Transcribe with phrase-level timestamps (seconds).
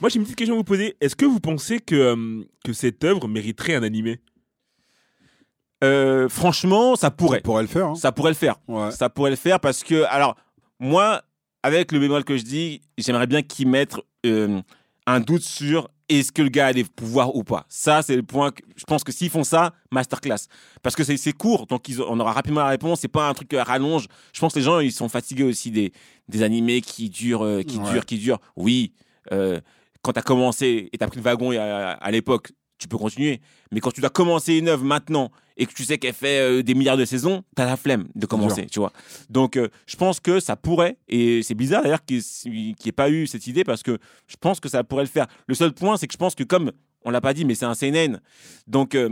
[0.00, 0.96] Moi, j'ai une petite question à vous poser.
[1.00, 4.20] Est-ce que vous pensez que, euh, que cette œuvre mériterait un animé?
[5.84, 7.38] Euh, franchement, ça pourrait.
[7.40, 7.86] On pourrait le faire.
[7.88, 7.94] hein.
[7.94, 8.56] Ça pourrait le faire.
[8.68, 8.90] Ouais.
[8.90, 10.36] Ça pourrait le faire parce que, alors,
[10.78, 11.22] moi,
[11.62, 13.96] avec le bémol que je dis, j'aimerais bien qu'ils mettent
[14.26, 14.60] euh,
[15.06, 17.66] un doute sur est-ce que le gars a des pouvoirs ou pas.
[17.68, 18.52] Ça, c'est le point.
[18.52, 20.46] Que, je pense que s'ils font ça, masterclass.
[20.82, 23.00] Parce que c'est c'est court, donc ils, on aura rapidement la réponse.
[23.00, 24.06] C'est pas un truc à rallonge.
[24.32, 25.92] Je pense que les gens, ils sont fatigués aussi des,
[26.28, 27.90] des animés qui durent, euh, qui Ouais.
[27.92, 28.38] durent, qui durent.
[28.56, 28.92] Oui,
[29.32, 29.60] euh,
[30.06, 32.96] quand tu as commencé et tu as pris le wagon à, à l'époque, tu peux
[32.96, 33.40] continuer.
[33.72, 36.62] Mais quand tu dois commencer une œuvre maintenant et que tu sais qu'elle fait euh,
[36.62, 38.92] des milliards de saisons, tu as la flemme de commencer, tu vois.
[39.30, 43.10] Donc, euh, je pense que ça pourrait, et c'est bizarre d'ailleurs qu'il n'y ait pas
[43.10, 43.98] eu cette idée parce que
[44.28, 45.26] je pense que ça pourrait le faire.
[45.48, 46.70] Le seul point, c'est que je pense que comme
[47.04, 48.20] on l'a pas dit, mais c'est un seinen,
[48.66, 49.10] donc euh,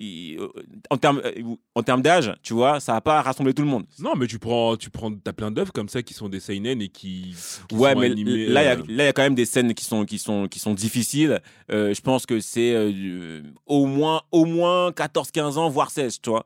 [0.00, 0.48] il- euh,
[0.90, 1.32] en termes euh,
[1.74, 3.84] en termes d'âge, tu vois, ça va pas rassembler tout le monde.
[4.00, 6.80] Non, mais tu prends, tu prends, t'as plein d'œuvres comme ça qui sont des seinen
[6.82, 7.34] et qui,
[7.68, 9.22] qui Ouais, sont mais animées, là, il y a- euh, là, il y a quand
[9.22, 11.40] même des scènes qui sont, qui sont, qui sont difficiles.
[11.70, 16.30] Euh, je pense que c'est euh, au moins, au moins 14-15 ans, voire 16, tu
[16.30, 16.44] vois.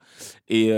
[0.49, 0.69] Et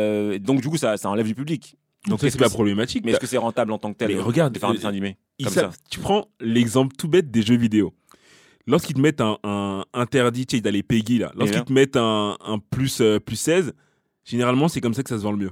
[0.40, 1.76] donc, du coup, ça, ça enlève du public.
[2.08, 3.04] donc c'est que pas problématique.
[3.04, 4.88] Mais est-ce que c'est rentable en tant que tel Mais regarde, de faire un dessin
[4.88, 5.70] animé comme ça?
[5.90, 7.92] Tu prends l'exemple tout bête des jeux vidéo.
[8.66, 11.32] Lorsqu'ils te mettent un, un interdit, tu sais, d'aller Peggy là.
[11.34, 13.72] Lorsqu'ils te mettent un, un plus, euh, plus 16,
[14.24, 15.50] généralement, c'est comme ça que ça se vend le mieux.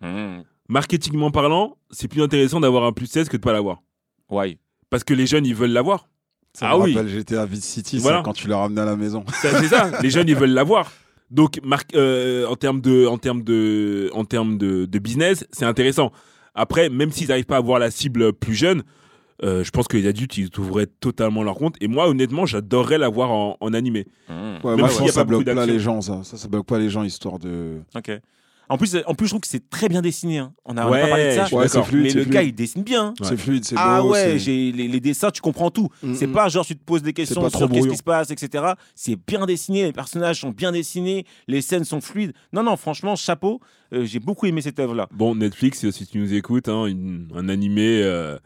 [0.00, 0.42] Mmh.
[0.68, 3.82] Marketingment parlant, c'est plus intéressant d'avoir un plus 16 que de pas l'avoir.
[4.30, 4.58] Ouais.
[4.90, 6.08] Parce que les jeunes, ils veulent l'avoir.
[6.54, 6.94] Ça Ah me oui.
[6.94, 9.24] rappelle GTA Vice City, ça, quand tu l'as ramené à la maison.
[9.42, 10.90] C'est ça, les jeunes, ils veulent l'avoir.
[11.30, 15.64] Donc, mar- euh, en termes de, en termes de, en termes de, de business, c'est
[15.64, 16.12] intéressant.
[16.54, 18.82] Après, même s'ils n'arrivent pas à avoir la cible plus jeune,
[19.42, 21.76] euh, je pense que les adultes, ils ouvraient totalement leur compte.
[21.80, 24.06] Et moi, honnêtement, j'adorerais l'avoir en, en animé.
[24.28, 24.32] Mmh.
[24.64, 26.20] Ouais, moi, que ça beaucoup bloque pas les gens, ça.
[26.24, 27.80] Ça, ça bloque pas les gens, histoire de.
[27.94, 28.10] Ok.
[28.68, 30.38] En plus, en plus, je trouve que c'est très bien dessiné.
[30.38, 30.52] hein.
[30.64, 31.54] On a Ouais, pas parlé de ça.
[31.54, 32.34] Ouais, c'est fluide, mais c'est le fluide.
[32.34, 33.14] gars, il dessine bien.
[33.22, 33.80] C'est fluide, c'est beau.
[33.84, 35.88] Ah ouais, c'est- j'ai les, les dessins, tu comprends tout.
[36.02, 36.32] Mm, C'est mm.
[36.32, 38.64] pas genre tu te poses des questions sur qu'est-ce qui se passe, etc.
[38.96, 42.32] C'est bien dessiné, les personnages sont bien dessinés, les scènes sont fluides.
[42.52, 43.60] Non, non, franchement, chapeau.
[43.92, 45.06] Euh, j'ai beaucoup aimé cette œuvre-là.
[45.14, 48.36] Bon, Netflix, si tu nous écoutes, hein, une- un animé, euh,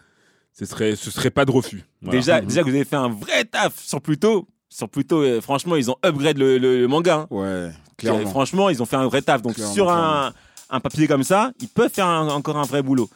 [0.59, 1.85] ce serait, ce serait pas de refus.
[2.03, 2.19] Voilà.
[2.19, 2.47] Déjà, Mhm.
[2.47, 4.47] déjà que vous avez fait un vrai taf sur Pluto.
[4.69, 7.15] Sur Pluto, euh, franchement, ils ont upgrade le, le- le manga.
[7.23, 7.27] hein.
[7.31, 8.27] Ouais, clairement.
[8.31, 9.43] Franchement, ils ont fait un vrai taf.
[9.43, 10.33] Donc Clairement, sur un,
[10.71, 13.09] un papier comme ça, ils peuvent faire un- encore un vrai boulot.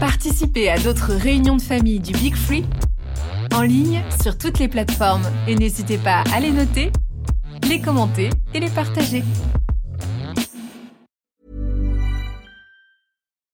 [0.00, 2.64] Participez à d'autres réunions de famille du Big Free
[3.54, 6.90] en ligne sur toutes les plateformes et n'hésitez pas à les noter,
[7.68, 9.22] les commenter et les partager.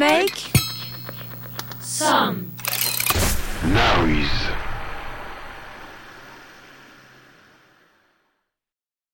[0.00, 0.50] Make
[1.82, 2.50] some
[3.66, 4.69] Noise.